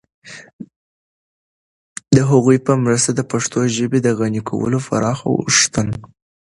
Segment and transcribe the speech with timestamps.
[2.15, 5.87] د هغوی په مرسته د پښتو ژبې د غني کولو پراخ اوښتون